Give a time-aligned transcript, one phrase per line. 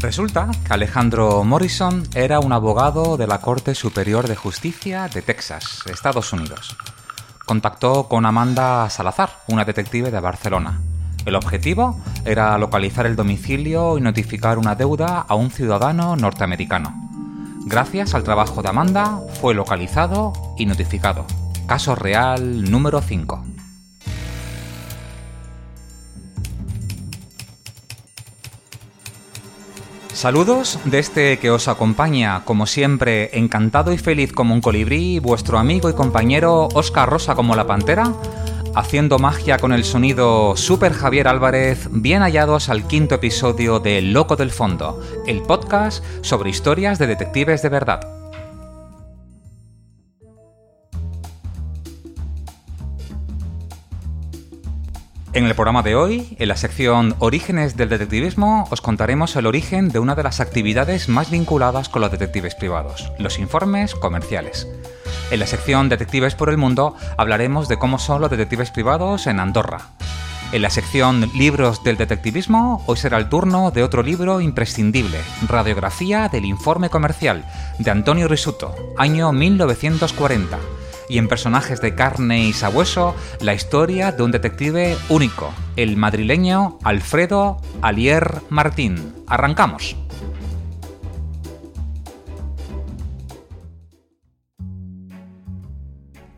[0.00, 5.82] Resulta que Alejandro Morrison era un abogado de la Corte Superior de Justicia de Texas,
[5.92, 6.74] Estados Unidos.
[7.44, 10.80] Contactó con Amanda Salazar, una detective de Barcelona.
[11.26, 16.94] El objetivo era localizar el domicilio y notificar una deuda a un ciudadano norteamericano.
[17.66, 21.26] Gracias al trabajo de Amanda, fue localizado y notificado.
[21.66, 23.44] Caso real número 5.
[30.12, 35.58] Saludos de este que os acompaña, como siempre, encantado y feliz como un colibrí, vuestro
[35.58, 38.12] amigo y compañero Oscar Rosa como la pantera,
[38.74, 44.36] haciendo magia con el sonido Super Javier Álvarez, bien hallados al quinto episodio de Loco
[44.36, 48.19] del Fondo, el podcast sobre historias de detectives de verdad.
[55.32, 59.88] En el programa de hoy, en la sección Orígenes del Detectivismo, os contaremos el origen
[59.88, 64.66] de una de las actividades más vinculadas con los detectives privados, los informes comerciales.
[65.30, 69.38] En la sección Detectives por el Mundo hablaremos de cómo son los detectives privados en
[69.38, 69.90] Andorra.
[70.50, 76.28] En la sección Libros del Detectivismo, hoy será el turno de otro libro imprescindible, Radiografía
[76.28, 77.44] del Informe Comercial,
[77.78, 80.58] de Antonio Risuto, año 1940
[81.10, 86.78] y en personajes de carne y sabueso la historia de un detective único, el madrileño
[86.84, 89.12] Alfredo Alier Martín.
[89.26, 89.96] Arrancamos.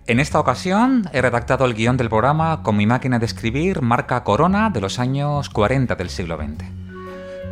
[0.07, 4.25] En esta ocasión he redactado el guion del programa con mi máquina de escribir marca
[4.25, 6.65] Corona de los años 40 del siglo XX.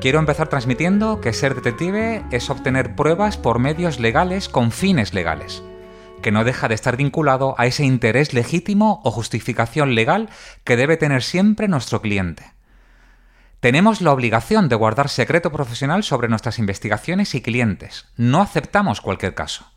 [0.00, 5.62] Quiero empezar transmitiendo que ser detective es obtener pruebas por medios legales con fines legales
[6.22, 10.28] que no deja de estar vinculado a ese interés legítimo o justificación legal
[10.64, 12.52] que debe tener siempre nuestro cliente.
[13.60, 18.06] Tenemos la obligación de guardar secreto profesional sobre nuestras investigaciones y clientes.
[18.16, 19.70] No aceptamos cualquier caso.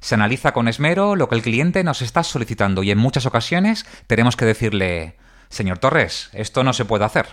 [0.00, 3.86] Se analiza con esmero lo que el cliente nos está solicitando y en muchas ocasiones
[4.06, 5.16] tenemos que decirle,
[5.48, 7.28] Señor Torres, esto no se puede hacer.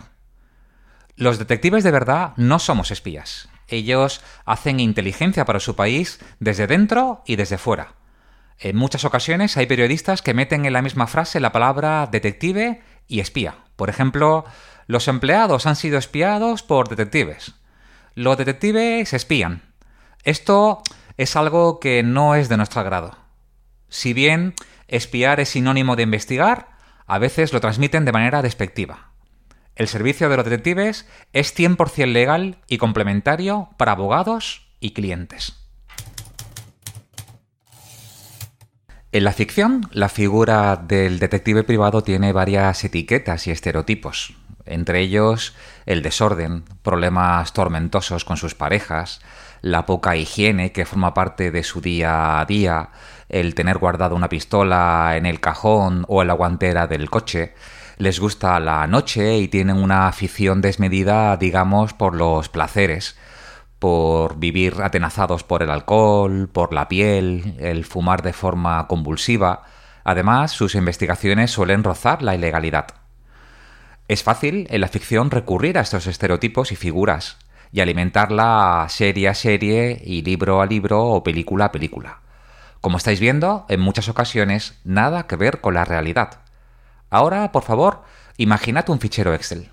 [1.15, 3.49] Los detectives de verdad no somos espías.
[3.67, 7.98] Ellos hacen inteligencia para su país desde dentro y desde fuera.
[8.59, 13.21] En muchas ocasiones hay periodistas que meten en la misma frase la palabra detective y
[13.21, 13.55] espía.
[13.77, 14.43] Por ejemplo,
[14.85, 17.55] los empleados han sido espiados por detectives.
[18.15, 19.61] Los detectives espían.
[20.25, 20.83] Esto
[21.15, 23.17] es algo que no es de nuestro agrado.
[23.87, 24.53] Si bien
[24.89, 26.67] espiar es sinónimo de investigar,
[27.07, 29.11] a veces lo transmiten de manera despectiva.
[29.75, 35.58] El servicio de los detectives es 100% legal y complementario para abogados y clientes.
[39.11, 44.35] En la ficción, la figura del detective privado tiene varias etiquetas y estereotipos,
[44.67, 45.55] entre ellos
[45.87, 49.19] el desorden, problemas tormentosos con sus parejas,
[49.61, 52.89] la poca higiene que forma parte de su día a día,
[53.29, 57.55] el tener guardado una pistola en el cajón o en la guantera del coche,
[57.97, 63.17] les gusta la noche y tienen una afición desmedida, digamos, por los placeres,
[63.79, 69.63] por vivir atenazados por el alcohol, por la piel, el fumar de forma convulsiva.
[70.03, 72.87] Además, sus investigaciones suelen rozar la ilegalidad.
[74.09, 77.37] Es fácil en la ficción recurrir a estos estereotipos y figuras,
[77.71, 82.21] y alimentarla serie a serie y libro a libro o película a película.
[82.81, 86.39] Como estáis viendo, en muchas ocasiones nada que ver con la realidad.
[87.09, 88.03] Ahora, por favor,
[88.37, 89.69] imaginad un fichero Excel.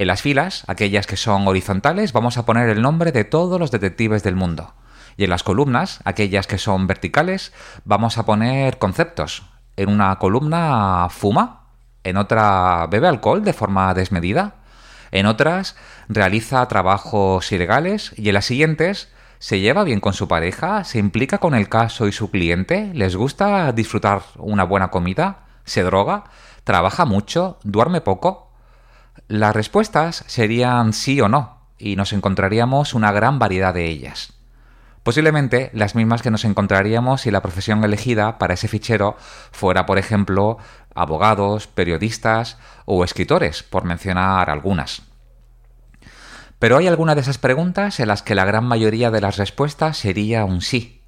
[0.00, 3.70] En las filas, aquellas que son horizontales, vamos a poner el nombre de todos los
[3.70, 4.72] detectives del mundo.
[5.18, 7.52] Y en las columnas, aquellas que son verticales,
[7.84, 9.42] vamos a poner conceptos.
[9.76, 11.66] En una columna fuma,
[12.02, 14.54] en otra bebe alcohol de forma desmedida,
[15.10, 15.76] en otras
[16.08, 21.36] realiza trabajos ilegales y en las siguientes se lleva bien con su pareja, se implica
[21.36, 26.24] con el caso y su cliente, les gusta disfrutar una buena comida, se droga,
[26.64, 28.49] trabaja mucho, duerme poco,
[29.30, 34.32] las respuestas serían sí o no, y nos encontraríamos una gran variedad de ellas.
[35.04, 39.16] Posiblemente las mismas que nos encontraríamos si la profesión elegida para ese fichero
[39.52, 40.58] fuera, por ejemplo,
[40.96, 45.02] abogados, periodistas o escritores, por mencionar algunas.
[46.58, 49.96] Pero hay algunas de esas preguntas en las que la gran mayoría de las respuestas
[49.96, 51.04] sería un sí.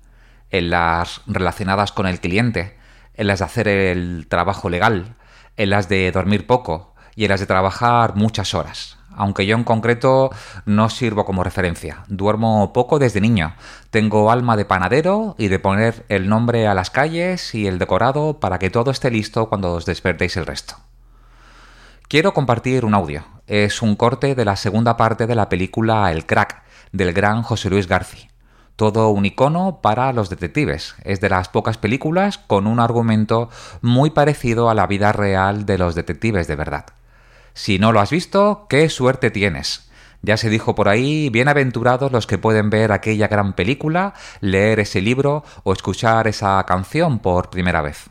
[0.51, 2.79] En las relacionadas con el cliente,
[3.15, 5.17] en las de hacer el trabajo legal,
[5.57, 8.99] en las de dormir poco y en las de trabajar muchas horas.
[9.15, 10.31] Aunque yo en concreto
[10.65, 12.05] no sirvo como referencia.
[12.09, 13.55] Duermo poco desde niño.
[13.91, 18.41] Tengo alma de panadero y de poner el nombre a las calles y el decorado
[18.41, 20.77] para que todo esté listo cuando os despertéis el resto.
[22.09, 23.25] Quiero compartir un audio.
[23.47, 26.63] Es un corte de la segunda parte de la película El Crack,
[26.93, 28.33] del gran José Luis García
[28.77, 30.97] todo un icono para los detectives.
[31.05, 33.49] Es de las pocas películas con un argumento
[33.81, 36.87] muy parecido a la vida real de los detectives de verdad.
[37.55, 39.91] Si no lo has visto, qué suerte tienes.
[40.23, 45.01] Ya se dijo por ahí, bienaventurados los que pueden ver aquella gran película, leer ese
[45.01, 48.09] libro o escuchar esa canción por primera vez.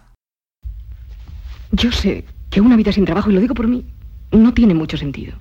[1.71, 3.85] Yo sé que una vida sin trabajo, y lo digo por mí,
[4.31, 5.37] no tiene mucho sentido.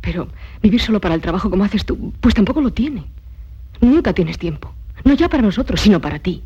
[0.00, 0.28] Pero
[0.62, 3.04] vivir solo para el trabajo como haces tú, pues tampoco lo tiene.
[3.80, 4.72] Nunca tienes tiempo.
[5.04, 6.42] No ya para nosotros, sino para ti.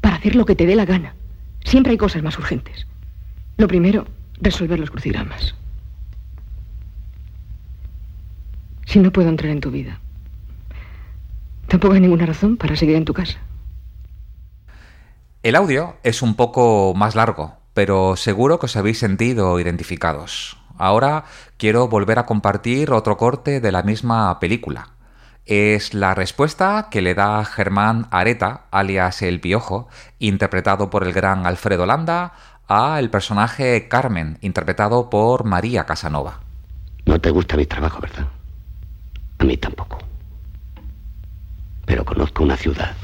[0.00, 1.14] Para hacer lo que te dé la gana.
[1.62, 2.86] Siempre hay cosas más urgentes.
[3.58, 4.06] Lo primero,
[4.40, 5.54] resolver los crucigramas.
[8.86, 10.00] Si no puedo entrar en tu vida,
[11.68, 13.38] tampoco hay ninguna razón para seguir en tu casa.
[15.42, 20.58] El audio es un poco más largo, pero seguro que os habéis sentido identificados.
[20.78, 21.24] Ahora
[21.56, 24.92] quiero volver a compartir otro corte de la misma película
[25.46, 29.88] es la respuesta que le da Germán Areta, alias El Piojo,
[30.18, 32.32] interpretado por el gran Alfredo Landa,
[32.68, 36.40] a el personaje Carmen, interpretado por María Casanova.
[37.06, 38.28] No te gusta mi trabajo, ¿verdad?
[39.42, 39.98] A mí tampoco.
[41.84, 42.94] Pero conozco una ciudad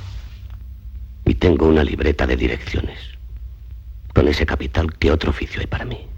[1.24, 2.96] y tengo una libreta de direcciones.
[4.14, 6.08] Con ese capital, ¿qué otro oficio hay para mí?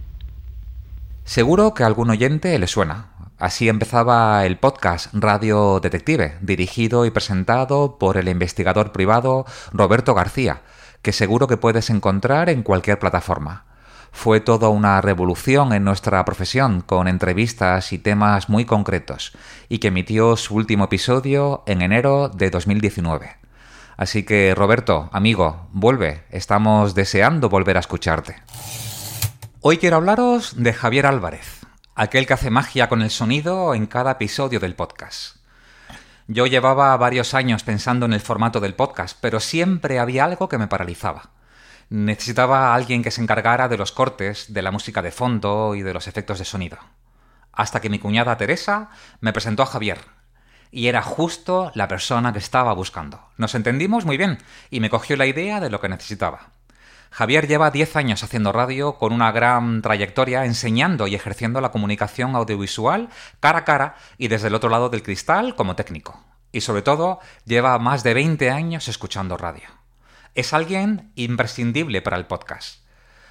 [1.24, 7.10] Seguro que a algún oyente le suena, Así empezaba el podcast Radio Detective, dirigido y
[7.10, 10.60] presentado por el investigador privado Roberto García,
[11.00, 13.69] que seguro que puedes encontrar en cualquier plataforma.
[14.12, 19.32] Fue toda una revolución en nuestra profesión, con entrevistas y temas muy concretos,
[19.68, 23.36] y que emitió su último episodio en enero de 2019.
[23.96, 28.36] Así que, Roberto, amigo, vuelve, estamos deseando volver a escucharte.
[29.60, 31.60] Hoy quiero hablaros de Javier Álvarez
[32.00, 35.36] aquel que hace magia con el sonido en cada episodio del podcast.
[36.28, 40.56] Yo llevaba varios años pensando en el formato del podcast, pero siempre había algo que
[40.56, 41.28] me paralizaba.
[41.90, 45.82] Necesitaba a alguien que se encargara de los cortes, de la música de fondo y
[45.82, 46.78] de los efectos de sonido.
[47.52, 48.90] Hasta que mi cuñada Teresa
[49.20, 49.98] me presentó a Javier.
[50.70, 53.28] Y era justo la persona que estaba buscando.
[53.38, 54.38] Nos entendimos muy bien
[54.70, 56.50] y me cogió la idea de lo que necesitaba.
[57.10, 62.36] Javier lleva 10 años haciendo radio con una gran trayectoria enseñando y ejerciendo la comunicación
[62.36, 63.08] audiovisual
[63.40, 66.22] cara a cara y desde el otro lado del cristal como técnico.
[66.52, 69.79] Y sobre todo, lleva más de 20 años escuchando radio.
[70.34, 72.84] Es alguien imprescindible para el podcast.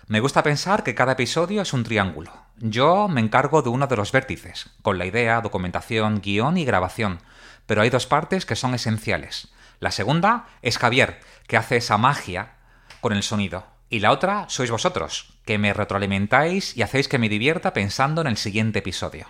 [0.07, 2.31] Me gusta pensar que cada episodio es un triángulo.
[2.57, 7.19] Yo me encargo de uno de los vértices, con la idea, documentación, guion y grabación,
[7.65, 9.47] pero hay dos partes que son esenciales.
[9.79, 12.55] La segunda es Javier, que hace esa magia
[12.99, 13.65] con el sonido.
[13.89, 18.27] Y la otra sois vosotros, que me retroalimentáis y hacéis que me divierta pensando en
[18.27, 19.25] el siguiente episodio.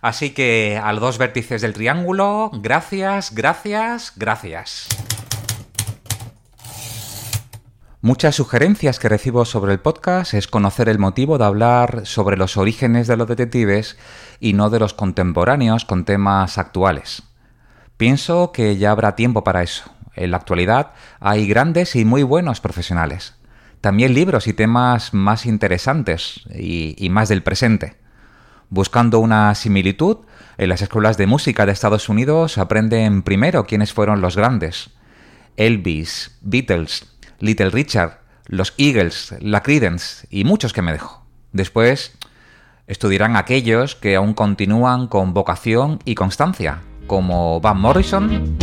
[0.00, 4.88] Así que a los dos vértices del triángulo, gracias, gracias, gracias.
[8.02, 12.56] Muchas sugerencias que recibo sobre el podcast es conocer el motivo de hablar sobre los
[12.56, 13.98] orígenes de los detectives
[14.40, 17.24] y no de los contemporáneos con temas actuales.
[17.98, 19.92] Pienso que ya habrá tiempo para eso.
[20.14, 23.34] En la actualidad hay grandes y muy buenos profesionales.
[23.82, 27.98] También libros y temas más interesantes y, más del presente.
[28.70, 30.20] Buscando una similitud,
[30.56, 34.88] en las escuelas de música de Estados Unidos aprenden primero quiénes fueron los grandes.
[35.58, 37.09] Elvis, Beatles,
[37.40, 41.26] Little Richard, los Eagles, la Creedence y muchos que me dejo.
[41.52, 42.16] Después
[42.86, 48.56] estudiarán aquellos que aún continúan con vocación y constancia, como Van Morrison,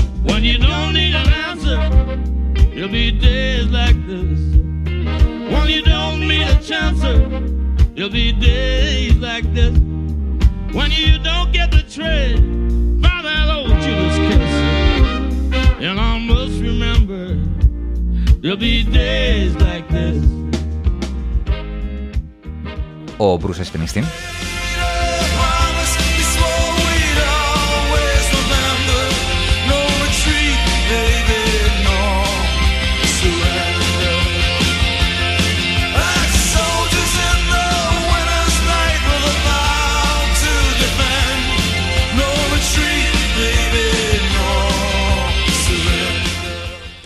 [23.17, 24.06] O Bruce Springsteen.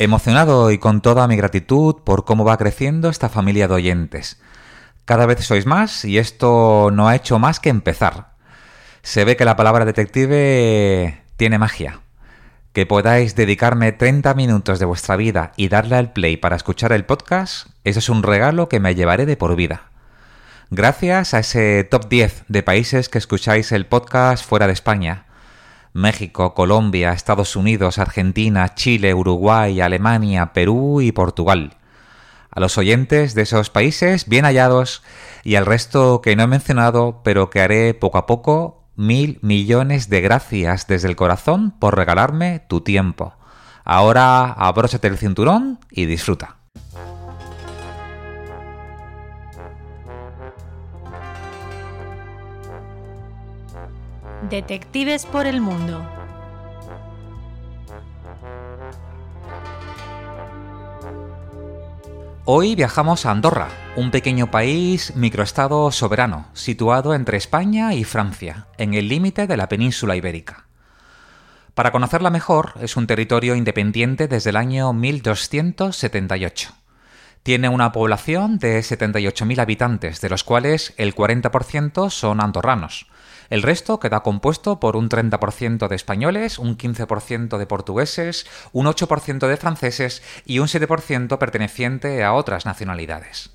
[0.03, 4.41] Emocionado y con toda mi gratitud por cómo va creciendo esta familia de oyentes.
[5.05, 8.31] Cada vez sois más y esto no ha hecho más que empezar.
[9.03, 12.00] Se ve que la palabra detective tiene magia.
[12.74, 17.05] Que podáis dedicarme 30 minutos de vuestra vida y darle al play para escuchar el
[17.05, 19.91] podcast, eso es un regalo que me llevaré de por vida.
[20.72, 25.27] Gracias a ese top 10 de países que escucháis el podcast fuera de España.
[25.93, 31.77] México, Colombia, Estados Unidos, Argentina, Chile, Uruguay, Alemania, Perú y Portugal.
[32.50, 35.03] A los oyentes de esos países, bien hallados,
[35.43, 40.10] y al resto que no he mencionado, pero que haré poco a poco, mil millones
[40.10, 43.33] de gracias desde el corazón por regalarme tu tiempo.
[43.83, 46.57] Ahora abróchate el cinturón y disfruta.
[54.51, 56.05] Detectives por el Mundo.
[62.43, 68.93] Hoy viajamos a Andorra, un pequeño país microestado soberano, situado entre España y Francia, en
[68.93, 70.65] el límite de la península ibérica.
[71.74, 76.74] Para conocerla mejor, es un territorio independiente desde el año 1278.
[77.43, 83.08] Tiene una población de 78.000 habitantes, de los cuales el 40% son andorranos,
[83.51, 89.46] el resto queda compuesto por un 30% de españoles, un 15% de portugueses, un 8%
[89.46, 93.50] de franceses y un 7% perteneciente a otras nacionalidades.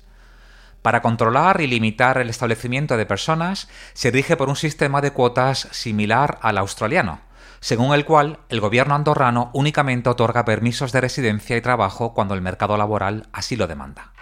[0.83, 5.67] Para controlar y limitar el establecimiento de personas, se rige por un sistema de cuotas
[5.71, 7.21] similar al australiano,
[7.59, 12.43] según el cual el gobierno andorrano únicamente otorga permisos de residencia y trabajo cuando el
[12.43, 14.13] mercado laboral así lo demanda.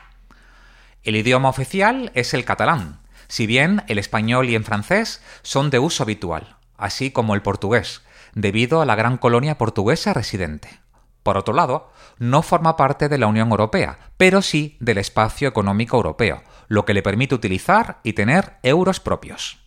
[1.03, 5.79] El idioma oficial es el catalán, si bien el español y el francés son de
[5.79, 8.01] uso habitual, así como el portugués,
[8.33, 10.79] debido a la gran colonia portuguesa residente.
[11.23, 15.97] Por otro lado, no forma parte de la Unión Europea, pero sí del espacio económico
[15.97, 19.59] europeo, lo que le permite utilizar y tener euros propios.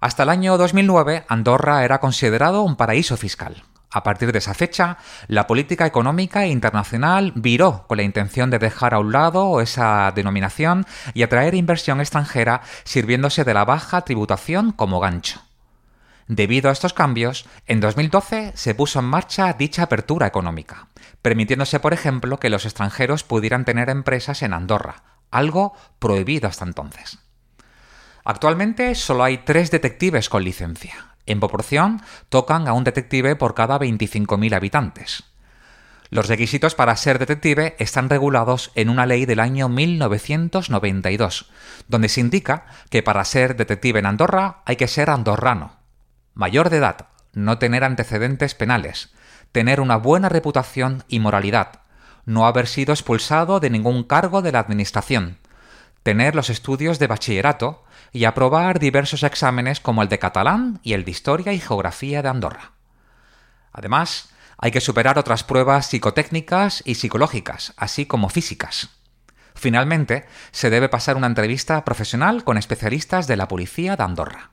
[0.00, 3.64] Hasta el año 2009, Andorra era considerado un paraíso fiscal.
[3.96, 8.92] A partir de esa fecha, la política económica internacional viró con la intención de dejar
[8.92, 10.84] a un lado esa denominación
[11.14, 15.40] y atraer inversión extranjera sirviéndose de la baja tributación como gancho.
[16.28, 20.88] Debido a estos cambios, en 2012 se puso en marcha dicha apertura económica,
[21.22, 27.18] permitiéndose, por ejemplo, que los extranjeros pudieran tener empresas en Andorra, algo prohibido hasta entonces.
[28.24, 33.78] Actualmente solo hay tres detectives con licencia, en proporción, tocan a un detective por cada
[33.78, 35.24] 25.000 habitantes.
[36.08, 41.50] Los requisitos para ser detective están regulados en una ley del año 1992,
[41.88, 45.76] donde se indica que para ser detective en Andorra hay que ser andorrano,
[46.34, 49.12] mayor de edad, no tener antecedentes penales,
[49.50, 51.80] tener una buena reputación y moralidad,
[52.24, 55.38] no haber sido expulsado de ningún cargo de la Administración,
[56.02, 57.84] tener los estudios de bachillerato
[58.16, 62.30] y aprobar diversos exámenes como el de catalán y el de historia y geografía de
[62.30, 62.72] Andorra.
[63.74, 68.88] Además, hay que superar otras pruebas psicotécnicas y psicológicas, así como físicas.
[69.54, 74.50] Finalmente, se debe pasar una entrevista profesional con especialistas de la policía de Andorra.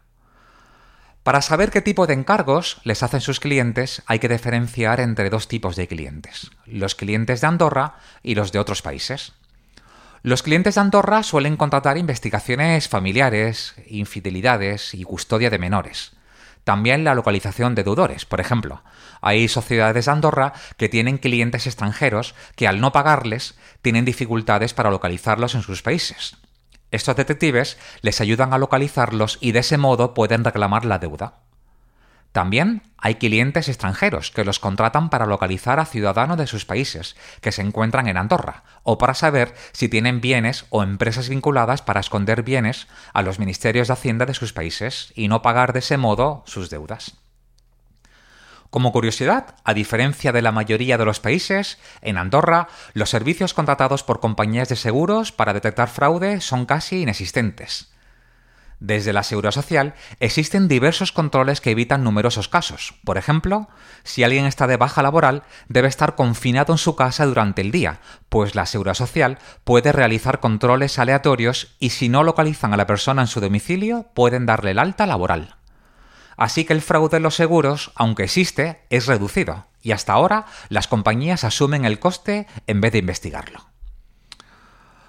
[1.23, 5.47] Para saber qué tipo de encargos les hacen sus clientes, hay que diferenciar entre dos
[5.47, 9.31] tipos de clientes, los clientes de Andorra y los de otros países.
[10.25, 16.13] Los clientes de Andorra suelen contratar investigaciones familiares, infidelidades y custodia de menores.
[16.63, 18.83] También la localización de deudores, por ejemplo.
[19.19, 24.91] Hay sociedades de Andorra que tienen clientes extranjeros que al no pagarles tienen dificultades para
[24.91, 26.37] localizarlos en sus países.
[26.91, 31.42] Estos detectives les ayudan a localizarlos y de ese modo pueden reclamar la deuda.
[32.33, 37.51] También hay clientes extranjeros que los contratan para localizar a ciudadanos de sus países que
[37.51, 42.41] se encuentran en Andorra o para saber si tienen bienes o empresas vinculadas para esconder
[42.41, 46.43] bienes a los ministerios de Hacienda de sus países y no pagar de ese modo
[46.47, 47.17] sus deudas.
[48.71, 54.01] Como curiosidad, a diferencia de la mayoría de los países, en Andorra los servicios contratados
[54.01, 57.92] por compañías de seguros para detectar fraude son casi inexistentes.
[58.83, 62.95] Desde la Seguridad Social existen diversos controles que evitan numerosos casos.
[63.05, 63.69] Por ejemplo,
[64.03, 68.01] si alguien está de baja laboral, debe estar confinado en su casa durante el día,
[68.27, 73.21] pues la Seguridad Social puede realizar controles aleatorios y si no localizan a la persona
[73.21, 75.55] en su domicilio, pueden darle el alta laboral.
[76.35, 80.89] Así que el fraude en los seguros, aunque existe, es reducido, y hasta ahora las
[80.89, 83.72] compañías asumen el coste en vez de investigarlo.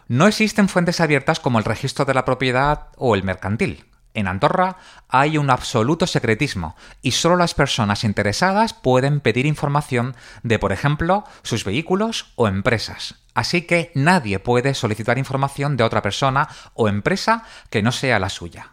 [0.09, 3.87] No existen fuentes abiertas como el registro de la propiedad o el mercantil.
[4.15, 4.77] En Andorra
[5.09, 11.25] hay un absoluto secretismo y solo las personas interesadas pueden pedir información de, por ejemplo,
[11.43, 13.17] sus vehículos o empresas.
[13.35, 18.29] Así que nadie puede solicitar información de otra persona o empresa que no sea la
[18.29, 18.71] suya.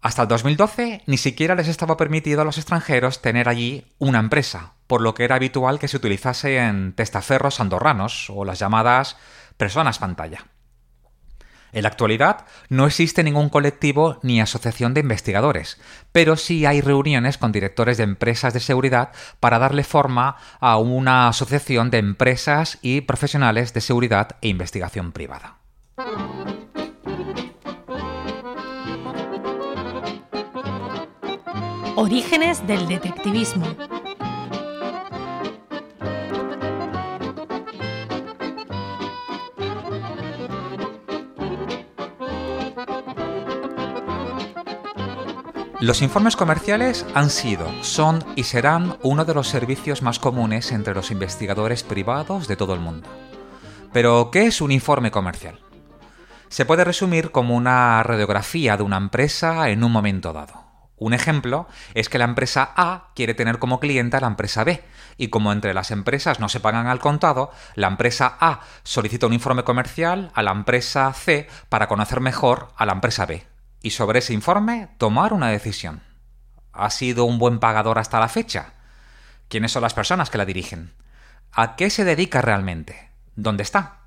[0.00, 4.74] Hasta el 2012 ni siquiera les estaba permitido a los extranjeros tener allí una empresa,
[4.86, 9.16] por lo que era habitual que se utilizase en testaferros andorranos o las llamadas
[9.58, 10.46] personas pantalla.
[11.72, 15.78] En la actualidad no existe ningún colectivo ni asociación de investigadores,
[16.12, 21.28] pero sí hay reuniones con directores de empresas de seguridad para darle forma a una
[21.28, 25.58] asociación de empresas y profesionales de seguridad e investigación privada.
[31.96, 33.97] Orígenes del detectivismo.
[45.80, 50.92] Los informes comerciales han sido, son y serán uno de los servicios más comunes entre
[50.92, 53.08] los investigadores privados de todo el mundo.
[53.92, 55.60] Pero, ¿qué es un informe comercial?
[56.48, 60.64] Se puede resumir como una radiografía de una empresa en un momento dado.
[60.96, 64.82] Un ejemplo es que la empresa A quiere tener como cliente a la empresa B,
[65.16, 69.32] y como entre las empresas no se pagan al contado, la empresa A solicita un
[69.32, 73.47] informe comercial a la empresa C para conocer mejor a la empresa B
[73.82, 76.02] y sobre ese informe tomar una decisión.
[76.72, 78.74] ¿Ha sido un buen pagador hasta la fecha?
[79.48, 80.92] ¿Quiénes son las personas que la dirigen?
[81.52, 83.10] ¿A qué se dedica realmente?
[83.34, 84.00] ¿Dónde está?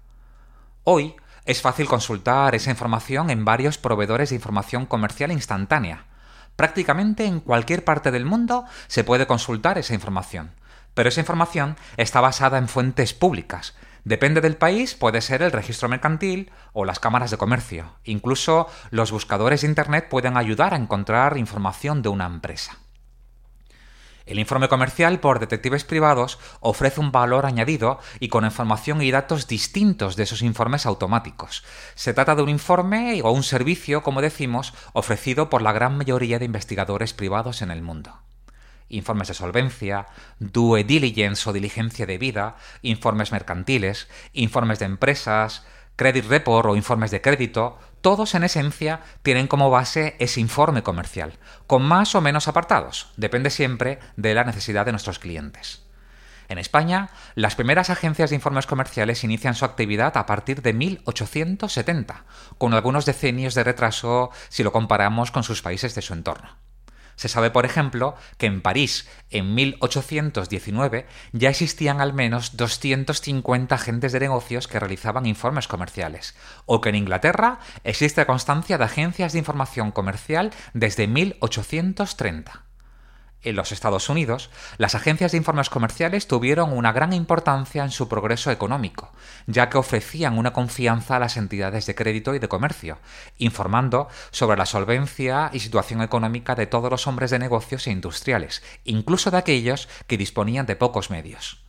[0.84, 6.06] Hoy es fácil consultar esa información en varios proveedores de información comercial instantánea.
[6.56, 10.52] Prácticamente en cualquier parte del mundo se puede consultar esa información.
[10.94, 15.88] Pero esa información está basada en fuentes públicas, Depende del país, puede ser el registro
[15.88, 17.94] mercantil o las cámaras de comercio.
[18.04, 22.80] Incluso los buscadores de Internet pueden ayudar a encontrar información de una empresa.
[24.26, 29.48] El informe comercial por detectives privados ofrece un valor añadido y con información y datos
[29.48, 31.64] distintos de esos informes automáticos.
[31.96, 36.40] Se trata de un informe o un servicio, como decimos, ofrecido por la gran mayoría
[36.40, 38.22] de investigadores privados en el mundo
[38.92, 40.08] informes de solvencia,
[40.40, 47.12] due diligence o diligencia de vida, informes mercantiles, informes de empresas, credit report o informes
[47.12, 52.48] de crédito, todos en esencia tienen como base ese informe comercial, con más o menos
[52.48, 55.84] apartados, depende siempre de la necesidad de nuestros clientes.
[56.52, 62.26] En España, las primeras agencias de informes comerciales inician su actividad a partir de 1870,
[62.58, 66.58] con algunos decenios de retraso si lo comparamos con sus países de su entorno.
[67.16, 74.12] Se sabe, por ejemplo, que en París, en 1819, ya existían al menos 250 agentes
[74.12, 79.40] de negocios que realizaban informes comerciales, o que en Inglaterra existe constancia de agencias de
[79.40, 82.71] información comercial desde 1830.
[83.44, 88.08] En los Estados Unidos, las agencias de informes comerciales tuvieron una gran importancia en su
[88.08, 89.12] progreso económico,
[89.48, 93.00] ya que ofrecían una confianza a las entidades de crédito y de comercio,
[93.40, 98.62] informando sobre la solvencia y situación económica de todos los hombres de negocios e industriales,
[98.84, 101.66] incluso de aquellos que disponían de pocos medios.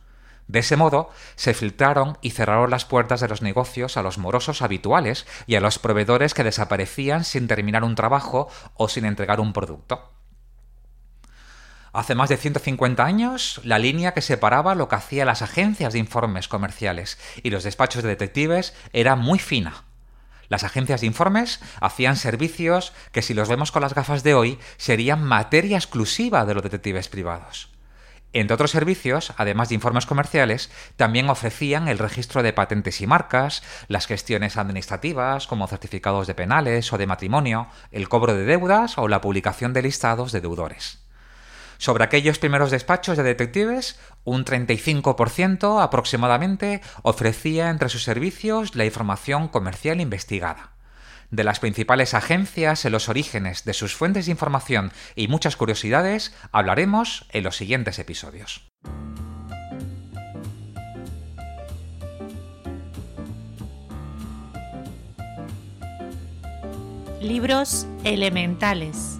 [0.47, 4.61] De ese modo, se filtraron y cerraron las puertas de los negocios a los morosos
[4.61, 9.53] habituales y a los proveedores que desaparecían sin terminar un trabajo o sin entregar un
[9.53, 10.12] producto.
[11.93, 15.99] Hace más de 150 años, la línea que separaba lo que hacían las agencias de
[15.99, 19.83] informes comerciales y los despachos de detectives era muy fina.
[20.49, 24.57] Las agencias de informes hacían servicios que si los vemos con las gafas de hoy
[24.77, 27.69] serían materia exclusiva de los detectives privados.
[28.33, 33.61] Entre otros servicios, además de informes comerciales, también ofrecían el registro de patentes y marcas,
[33.87, 39.07] las gestiones administrativas como certificados de penales o de matrimonio, el cobro de deudas o
[39.07, 41.03] la publicación de listados de deudores.
[41.83, 49.49] Sobre aquellos primeros despachos de detectives, un 35% aproximadamente ofrecía entre sus servicios la información
[49.49, 50.77] comercial investigada.
[51.29, 56.33] De las principales agencias, en los orígenes de sus fuentes de información y muchas curiosidades
[56.53, 58.71] hablaremos en los siguientes episodios.
[67.19, 69.19] Libros elementales.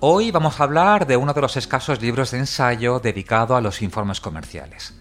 [0.00, 3.82] Hoy vamos a hablar de uno de los escasos libros de ensayo dedicado a los
[3.82, 4.94] informes comerciales.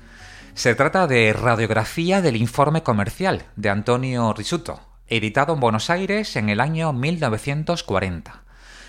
[0.55, 6.49] Se trata de Radiografía del Informe Comercial de Antonio Risuto, editado en Buenos Aires en
[6.49, 8.41] el año 1940.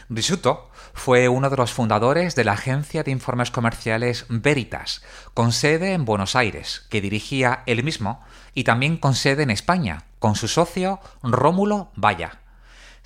[0.08, 5.02] Risuto fue uno de los fundadores de la agencia de informes comerciales Veritas,
[5.34, 10.04] con sede en Buenos Aires, que dirigía él mismo, y también con sede en España,
[10.20, 12.47] con su socio Rómulo Valla.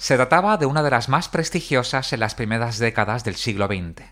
[0.02, 4.02] Se trataba de una de las más prestigiosas en las primeras décadas del siglo XX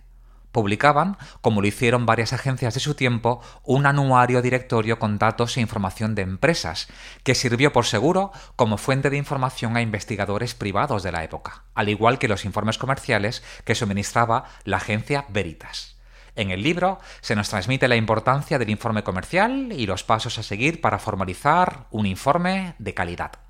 [0.53, 5.61] publicaban, como lo hicieron varias agencias de su tiempo, un anuario directorio con datos e
[5.61, 6.87] información de empresas,
[7.25, 11.89] que sirvió por seguro como fuente de información a investigadores privados de la época, al
[11.89, 15.97] igual que los informes comerciales que suministraba la agencia Veritas.
[16.37, 20.45] En el libro se nos transmite la importancia del informe comercial y los pasos a
[20.45, 23.50] seguir para formalizar un informe de calidad.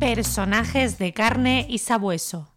[0.00, 2.48] Personajes de carne y sabueso.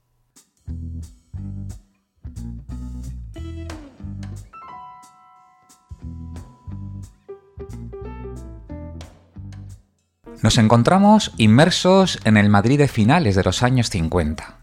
[10.42, 14.60] Nos encontramos inmersos en el Madrid de finales de los años 50.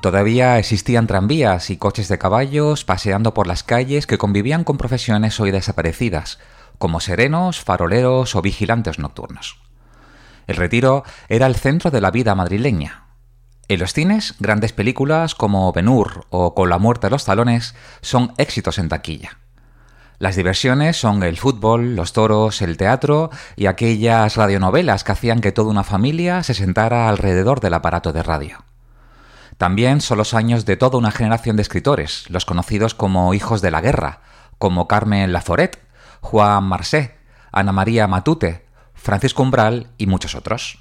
[0.00, 5.40] Todavía existían tranvías y coches de caballos paseando por las calles que convivían con profesiones
[5.40, 6.38] hoy desaparecidas,
[6.78, 9.65] como serenos, faroleros o vigilantes nocturnos.
[10.46, 13.04] El retiro era el centro de la vida madrileña.
[13.68, 17.74] En los cines, grandes películas como Ben Hur o Con la muerte de los talones
[18.00, 19.38] son éxitos en taquilla.
[20.18, 25.52] Las diversiones son el fútbol, los toros, el teatro y aquellas radionovelas que hacían que
[25.52, 28.64] toda una familia se sentara alrededor del aparato de radio.
[29.58, 33.70] También son los años de toda una generación de escritores, los conocidos como hijos de
[33.70, 34.20] la guerra,
[34.58, 35.82] como Carmen Laforet,
[36.20, 37.16] Juan Marcé,
[37.52, 38.65] Ana María Matute,
[39.06, 40.80] Francisco Umbral y muchos otros.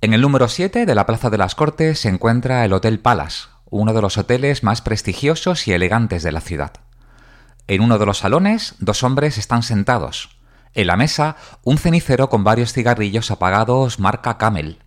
[0.00, 3.48] En el número 7 de la Plaza de las Cortes se encuentra el Hotel Palace,
[3.68, 6.72] uno de los hoteles más prestigiosos y elegantes de la ciudad.
[7.66, 10.38] En uno de los salones, dos hombres están sentados.
[10.72, 14.78] En la mesa, un cenicero con varios cigarrillos apagados marca Camel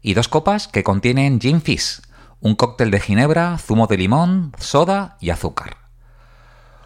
[0.00, 2.00] y dos copas que contienen gin fizz,
[2.40, 5.79] un cóctel de ginebra, zumo de limón, soda y azúcar.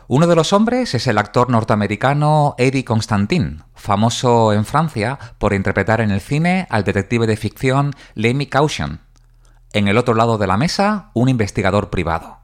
[0.06, 6.02] Uno de los hombres es el actor norteamericano Eddie Constantin, famoso en Francia por interpretar
[6.02, 9.00] en el cine al detective de ficción Lemmy Caution.
[9.72, 12.36] En el otro lado de la mesa, un investigador privado.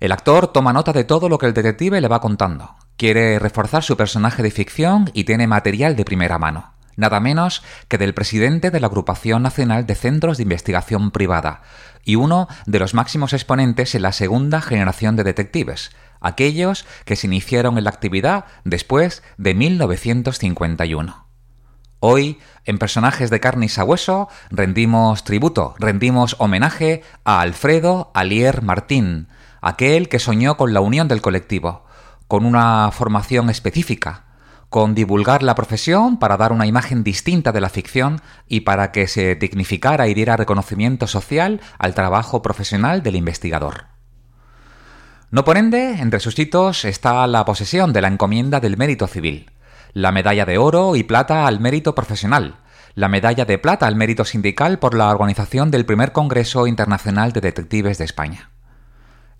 [0.00, 2.74] El actor toma nota de todo lo que el detective le va contando.
[2.98, 7.98] Quiere reforzar su personaje de ficción y tiene material de primera mano nada menos que
[7.98, 11.62] del presidente de la Agrupación Nacional de Centros de Investigación Privada
[12.04, 15.90] y uno de los máximos exponentes en la segunda generación de detectives,
[16.24, 21.26] aquellos que se iniciaron en la actividad después de 1951.
[22.00, 29.28] Hoy, en Personajes de carne y sabueso, rendimos tributo, rendimos homenaje a Alfredo Alier Martín,
[29.62, 31.86] aquel que soñó con la unión del colectivo,
[32.28, 34.24] con una formación específica,
[34.68, 39.06] con divulgar la profesión para dar una imagen distinta de la ficción y para que
[39.06, 43.93] se dignificara y diera reconocimiento social al trabajo profesional del investigador.
[45.30, 49.50] No por ende, entre sus hitos está la posesión de la encomienda del mérito civil,
[49.92, 52.56] la medalla de oro y plata al mérito profesional,
[52.94, 57.40] la medalla de plata al mérito sindical por la organización del primer Congreso Internacional de
[57.40, 58.50] Detectives de España.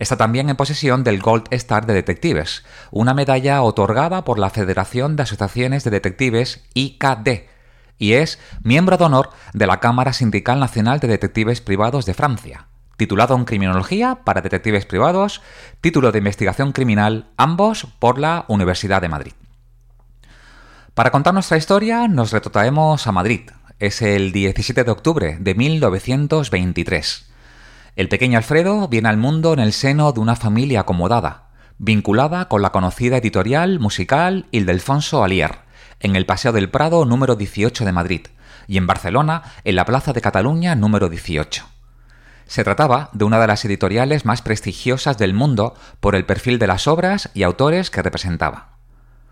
[0.01, 5.15] Está también en posesión del Gold Star de Detectives, una medalla otorgada por la Federación
[5.15, 7.49] de Asociaciones de Detectives IKD,
[7.97, 12.67] y es miembro de honor de la Cámara Sindical Nacional de Detectives Privados de Francia,
[12.97, 15.43] titulado en Criminología para Detectives Privados,
[15.81, 19.33] título de investigación criminal, ambos por la Universidad de Madrid.
[20.95, 23.51] Para contar nuestra historia nos retrotraemos a Madrid.
[23.81, 27.27] Es el 17 de octubre de 1923.
[27.97, 32.63] El pequeño Alfredo viene al mundo en el seno de una familia acomodada, vinculada con
[32.63, 35.59] la conocida editorial musical Ildefonso Alier,
[35.99, 38.27] en el Paseo del Prado número 18 de Madrid,
[38.69, 41.74] y en Barcelona, en la Plaza de Cataluña número 18.
[42.47, 46.67] Se trataba de una de las editoriales más prestigiosas del mundo por el perfil de
[46.67, 48.75] las obras y autores que representaba.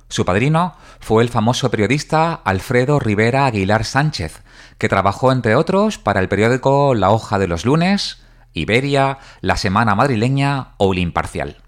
[0.09, 4.42] Su padrino fue el famoso periodista Alfredo Rivera Aguilar Sánchez,
[4.77, 8.22] que trabajó entre otros para el periódico La Hoja de los Lunes,
[8.53, 11.62] Iberia, La Semana Madrileña o El Imparcial.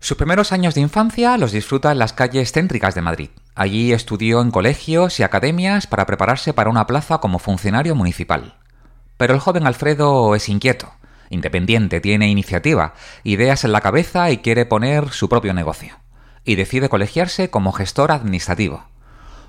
[0.00, 3.30] Sus primeros años de infancia los disfruta en las calles céntricas de Madrid.
[3.54, 8.56] Allí estudió en colegios y academias para prepararse para una plaza como funcionario municipal.
[9.16, 10.92] Pero el joven Alfredo es inquieto,
[11.30, 15.98] independiente, tiene iniciativa, ideas en la cabeza y quiere poner su propio negocio.
[16.44, 18.84] Y decide colegiarse como gestor administrativo.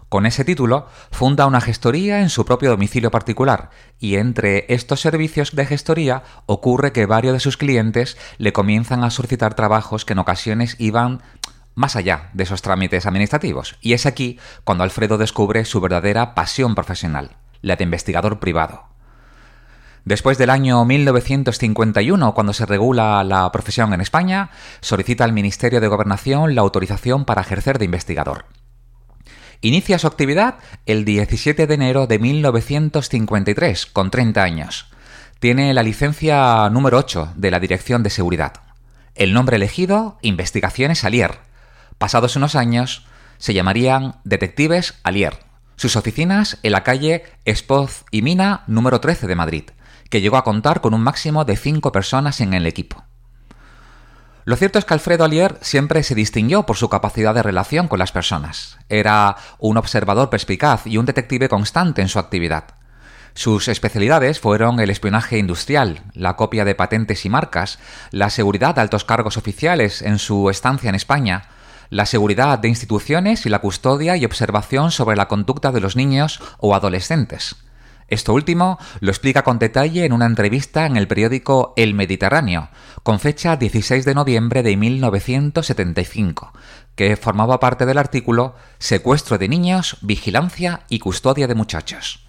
[0.10, 5.54] Con ese título, funda una gestoría en su propio domicilio particular y entre estos servicios
[5.54, 10.20] de gestoría ocurre que varios de sus clientes le comienzan a solicitar trabajos que en
[10.20, 11.22] ocasiones iban
[11.76, 13.78] más allá de esos trámites administrativos.
[13.82, 18.87] Y es aquí cuando Alfredo descubre su verdadera pasión profesional, la de investigador privado.
[20.08, 25.90] Después del año 1951, cuando se regula la profesión en España, solicita al Ministerio de
[25.90, 28.46] Gobernación la autorización para ejercer de investigador.
[29.60, 34.86] Inicia su actividad el 17 de enero de 1953, con 30 años.
[35.40, 38.54] Tiene la licencia número 8 de la Dirección de Seguridad.
[39.14, 41.40] El nombre elegido, Investigaciones Alier.
[41.98, 43.06] Pasados unos años,
[43.40, 45.40] se llamarían Detectives Alier.
[45.76, 49.64] Sus oficinas en la calle Espoz y Mina número 13 de Madrid,
[50.10, 53.04] que llegó a contar con un máximo de cinco personas en el equipo.
[54.46, 58.00] Lo cierto es que Alfredo Alier siempre se distinguió por su capacidad de relación con
[58.00, 58.78] las personas.
[58.88, 62.64] Era un observador perspicaz y un detective constante en su actividad.
[63.34, 67.78] Sus especialidades fueron el espionaje industrial, la copia de patentes y marcas,
[68.12, 71.50] la seguridad de altos cargos oficiales en su estancia en España,
[71.90, 76.40] la seguridad de instituciones y la custodia y observación sobre la conducta de los niños
[76.58, 77.58] o adolescentes.
[78.08, 82.70] Esto último lo explica con detalle en una entrevista en el periódico El Mediterráneo,
[83.04, 86.54] con fecha 16 de noviembre de 1975,
[86.96, 92.24] que formaba parte del artículo Secuestro de niños, vigilancia y custodia de muchachos.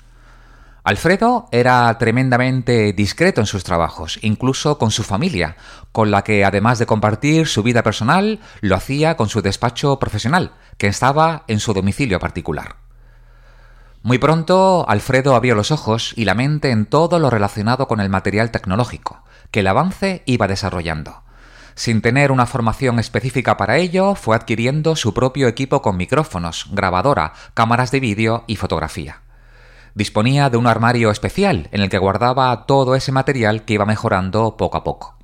[0.82, 5.56] Alfredo era tremendamente discreto en sus trabajos, incluso con su familia,
[5.92, 10.52] con la que además de compartir su vida personal, lo hacía con su despacho profesional,
[10.76, 12.87] que estaba en su domicilio particular.
[14.02, 18.08] Muy pronto, Alfredo abrió los ojos y la mente en todo lo relacionado con el
[18.08, 21.22] material tecnológico, que el avance iba desarrollando.
[21.74, 27.32] Sin tener una formación específica para ello, fue adquiriendo su propio equipo con micrófonos, grabadora,
[27.54, 29.22] cámaras de vídeo y fotografía.
[29.94, 34.56] Disponía de un armario especial en el que guardaba todo ese material que iba mejorando
[34.56, 35.18] poco a poco.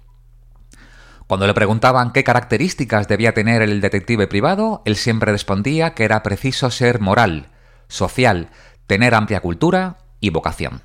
[1.26, 6.22] Cuando le preguntaban qué características debía tener el detective privado, él siempre respondía que era
[6.22, 7.48] preciso ser moral,
[7.94, 8.48] social,
[8.86, 10.82] tener amplia cultura y vocación.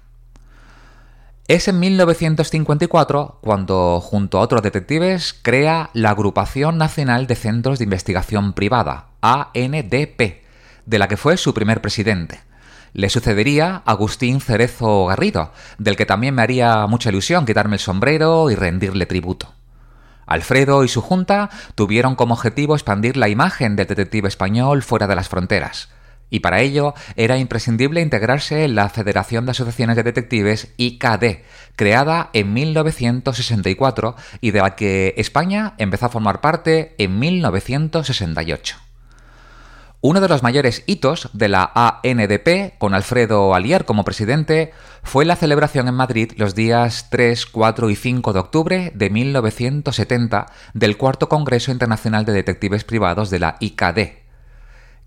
[1.47, 7.85] Es en 1954 cuando, junto a otros detectives, crea la Agrupación Nacional de Centros de
[7.85, 10.43] Investigación Privada, ANDP,
[10.85, 12.41] de la que fue su primer presidente.
[12.93, 18.51] Le sucedería Agustín Cerezo Garrido, del que también me haría mucha ilusión quitarme el sombrero
[18.51, 19.53] y rendirle tributo.
[20.27, 25.15] Alfredo y su junta tuvieron como objetivo expandir la imagen del detective español fuera de
[25.15, 25.89] las fronteras,
[26.29, 31.43] y para ello era imprescindible integrarse en la Federación de Asociaciones de Detectives IKD,
[31.75, 38.77] creada en 1964 y de la que España empezó a formar parte en 1968.
[40.01, 44.71] Uno de los mayores hitos de la ANDP, con Alfredo Alier como presidente,
[45.03, 50.45] fue la celebración en Madrid los días 3, 4 y 5 de octubre de 1970
[50.73, 54.18] del Cuarto Congreso Internacional de Detectives Privados de la IKD.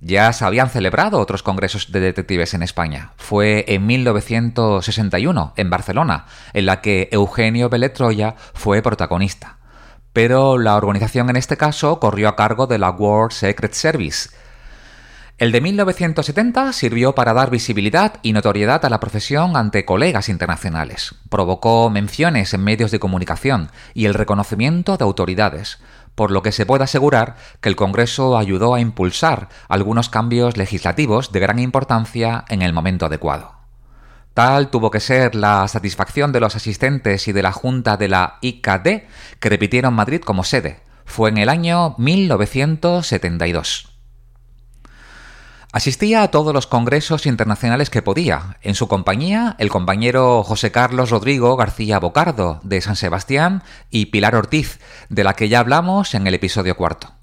[0.05, 3.13] Ya se habían celebrado otros congresos de detectives en España.
[3.17, 9.59] Fue en 1961, en Barcelona, en la que Eugenio Beletroya fue protagonista.
[10.13, 14.31] Pero la organización en este caso corrió a cargo de la World Secret Service,
[15.43, 21.17] el de 1970 sirvió para dar visibilidad y notoriedad a la profesión ante colegas internacionales.
[21.31, 25.81] Provocó menciones en medios de comunicación y el reconocimiento de autoridades,
[26.15, 31.33] por lo que se puede asegurar que el Congreso ayudó a impulsar algunos cambios legislativos
[31.33, 33.53] de gran importancia en el momento adecuado.
[34.35, 38.39] Tal tuvo que ser la satisfacción de los asistentes y de la Junta de la
[38.41, 39.03] IKD,
[39.39, 40.81] que repitieron Madrid como sede.
[41.05, 43.92] Fue en el año 1972.
[45.73, 48.59] Asistía a todos los congresos internacionales que podía.
[48.61, 54.37] En su compañía, el compañero José Carlos Rodrigo García Bocardo, de San Sebastián, y Pilar
[54.37, 57.15] Ortiz, de la que ya hablamos en el episodio cuarto.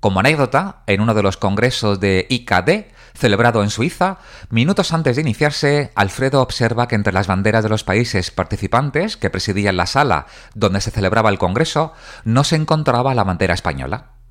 [0.00, 4.18] Como anécdota, en uno de los congresos de IKD, celebrado en Suiza,
[4.50, 9.30] minutos antes de iniciarse, Alfredo observa que entre las banderas de los países participantes que
[9.30, 11.92] presidían la sala donde se celebraba el congreso,
[12.24, 14.21] no se encontraba la bandera española.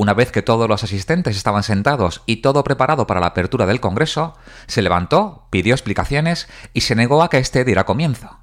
[0.00, 3.80] Una vez que todos los asistentes estaban sentados y todo preparado para la apertura del
[3.80, 4.36] Congreso,
[4.68, 8.38] se levantó, pidió explicaciones y se negó a que éste diera comienzo.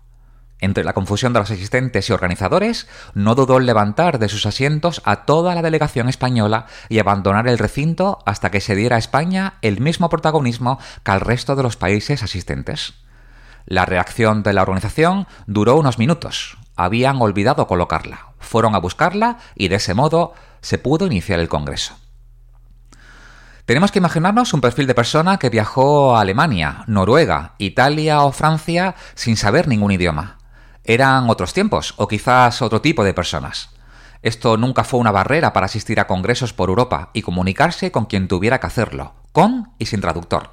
[0.59, 5.01] Entre la confusión de los asistentes y organizadores, no dudó en levantar de sus asientos
[5.05, 9.53] a toda la delegación española y abandonar el recinto hasta que se diera a España
[9.61, 12.95] el mismo protagonismo que al resto de los países asistentes.
[13.65, 16.57] La reacción de la organización duró unos minutos.
[16.75, 18.34] Habían olvidado colocarla.
[18.45, 21.97] Fueron a buscarla y de ese modo se pudo iniciar el Congreso.
[23.65, 28.95] Tenemos que imaginarnos un perfil de persona que viajó a Alemania, Noruega, Italia o Francia
[29.15, 30.37] sin saber ningún idioma.
[30.83, 33.71] Eran otros tiempos, o quizás otro tipo de personas.
[34.21, 38.27] Esto nunca fue una barrera para asistir a congresos por Europa y comunicarse con quien
[38.27, 40.51] tuviera que hacerlo, con y sin traductor.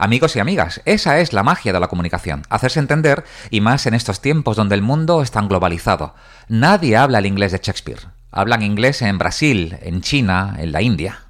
[0.00, 3.94] Amigos y amigas, esa es la magia de la comunicación, hacerse entender y más en
[3.94, 6.14] estos tiempos donde el mundo es tan globalizado.
[6.46, 8.06] Nadie habla el inglés de Shakespeare.
[8.30, 11.22] Hablan inglés en Brasil, en China, en la India.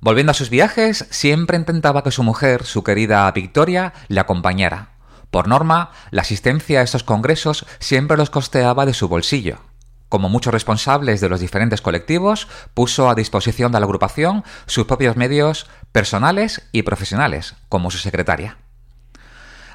[0.00, 4.94] Volviendo a sus viajes, siempre intentaba que su mujer, su querida Victoria, le acompañara.
[5.30, 9.58] Por norma, la asistencia a estos congresos siempre los costeaba de su bolsillo.
[10.14, 15.16] Como muchos responsables de los diferentes colectivos, puso a disposición de la agrupación sus propios
[15.16, 18.58] medios personales y profesionales, como su secretaria.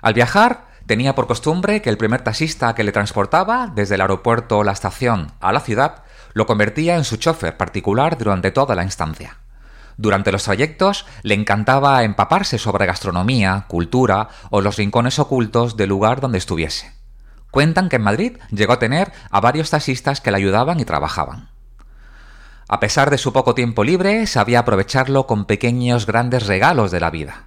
[0.01, 4.59] Al viajar, tenía por costumbre que el primer taxista que le transportaba desde el aeropuerto
[4.59, 8.83] o la estación a la ciudad lo convertía en su chofer particular durante toda la
[8.83, 9.39] instancia.
[9.97, 16.21] Durante los trayectos le encantaba empaparse sobre gastronomía, cultura o los rincones ocultos del lugar
[16.21, 16.98] donde estuviese.
[17.51, 21.49] Cuentan que en Madrid llegó a tener a varios taxistas que le ayudaban y trabajaban.
[22.67, 27.09] A pesar de su poco tiempo libre, sabía aprovecharlo con pequeños grandes regalos de la
[27.09, 27.45] vida.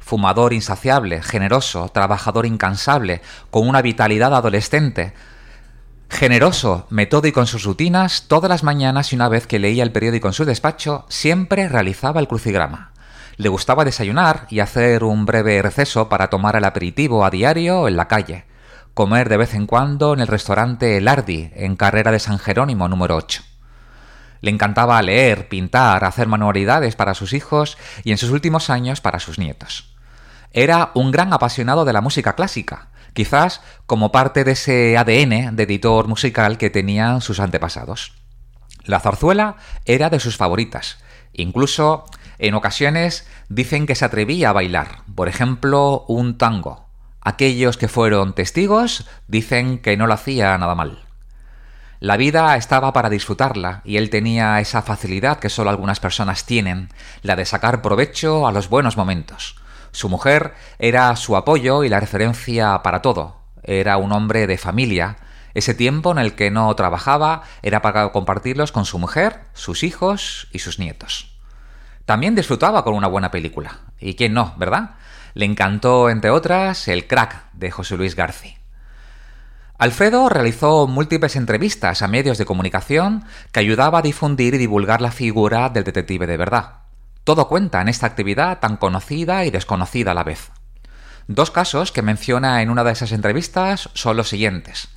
[0.00, 5.14] Fumador insaciable, generoso, trabajador incansable, con una vitalidad adolescente,
[6.10, 10.26] Generoso, metódico en sus rutinas, todas las mañanas y una vez que leía el periódico
[10.26, 12.92] en su despacho, siempre realizaba el crucigrama.
[13.36, 17.96] Le gustaba desayunar y hacer un breve receso para tomar el aperitivo a diario en
[17.96, 18.46] la calle.
[18.98, 23.14] Comer de vez en cuando en el restaurante Lardi, en carrera de San Jerónimo número
[23.14, 23.44] 8.
[24.40, 29.20] Le encantaba leer, pintar, hacer manualidades para sus hijos y en sus últimos años para
[29.20, 29.94] sus nietos.
[30.50, 35.62] Era un gran apasionado de la música clásica, quizás como parte de ese ADN de
[35.62, 38.14] editor musical que tenían sus antepasados.
[38.82, 40.98] La zarzuela era de sus favoritas,
[41.32, 42.04] incluso
[42.40, 46.87] en ocasiones dicen que se atrevía a bailar, por ejemplo, un tango.
[47.20, 51.04] Aquellos que fueron testigos dicen que no lo hacía nada mal.
[52.00, 56.90] La vida estaba para disfrutarla y él tenía esa facilidad que solo algunas personas tienen,
[57.22, 59.56] la de sacar provecho a los buenos momentos.
[59.90, 63.38] Su mujer era su apoyo y la referencia para todo.
[63.64, 65.16] Era un hombre de familia.
[65.54, 70.46] Ese tiempo en el que no trabajaba era para compartirlos con su mujer, sus hijos
[70.52, 71.36] y sus nietos.
[72.04, 73.80] También disfrutaba con una buena película.
[73.98, 74.90] ¿Y quién no, verdad?
[75.34, 78.58] Le encantó, entre otras, El crack de José Luis García.
[79.78, 85.12] Alfredo realizó múltiples entrevistas a medios de comunicación que ayudaba a difundir y divulgar la
[85.12, 86.78] figura del detective de verdad.
[87.22, 90.50] Todo cuenta en esta actividad tan conocida y desconocida a la vez.
[91.28, 94.88] Dos casos que menciona en una de esas entrevistas son los siguientes.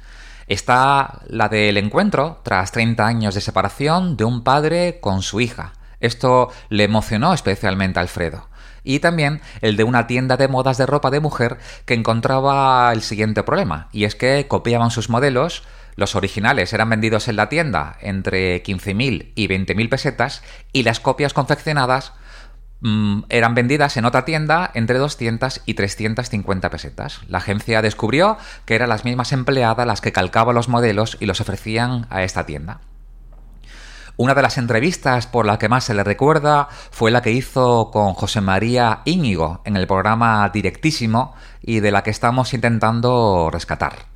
[0.48, 5.74] Está la del encuentro, tras 30 años de separación, de un padre con su hija.
[6.00, 8.50] Esto le emocionó especialmente a Alfredo
[8.84, 13.02] y también el de una tienda de modas de ropa de mujer que encontraba el
[13.02, 15.64] siguiente problema, y es que copiaban sus modelos,
[15.96, 21.34] los originales eran vendidos en la tienda entre 15.000 y 20.000 pesetas, y las copias
[21.34, 22.14] confeccionadas
[22.82, 27.22] mm, eran vendidas en otra tienda entre 200 y 350 pesetas.
[27.28, 31.42] La agencia descubrió que eran las mismas empleadas las que calcaban los modelos y los
[31.42, 32.82] ofrecían a esta tienda.
[34.18, 37.90] Una de las entrevistas por la que más se le recuerda fue la que hizo
[37.92, 44.12] con José María Íñigo en el programa Directísimo y de la que estamos intentando rescatar.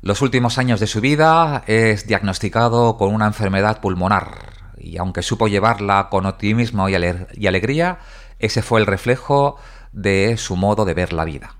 [0.00, 5.46] Los últimos años de su vida es diagnosticado con una enfermedad pulmonar y aunque supo
[5.48, 6.94] llevarla con optimismo y,
[7.34, 7.98] y alegría,
[8.38, 9.56] ese fue el reflejo
[9.92, 11.54] de su modo de ver la vida.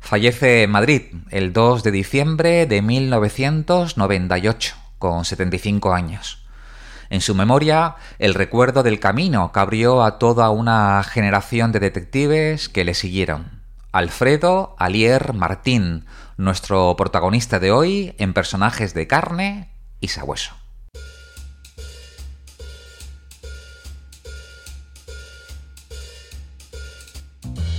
[0.00, 6.45] Fallece en Madrid el 2 de diciembre de 1998, con 75 años.
[7.10, 12.68] En su memoria, el recuerdo del camino que abrió a toda una generación de detectives
[12.68, 13.62] que le siguieron.
[13.92, 16.04] Alfredo Alier Martín,
[16.36, 20.54] nuestro protagonista de hoy en personajes de carne y sabueso.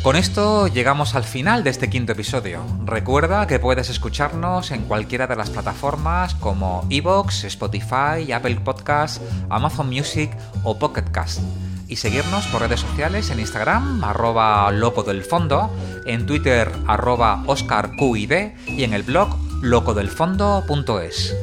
[0.04, 2.62] Con esto llegamos al final de este quinto episodio.
[2.86, 9.20] Recuerda que puedes escucharnos en cualquiera de las plataformas como Evox, Spotify, Apple Podcasts,
[9.50, 10.32] Amazon Music
[10.64, 11.42] o Pocket Cast.
[11.90, 15.70] Y seguirnos por redes sociales en Instagram, arroba loco del fondo,
[16.06, 18.34] en Twitter, arroba OscarQID
[18.68, 21.36] y en el blog locodelfondo.es.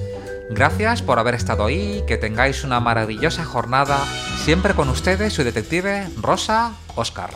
[0.50, 3.98] Gracias por haber estado ahí, que tengáis una maravillosa jornada,
[4.44, 7.30] siempre con ustedes su detective Rosa Oscar.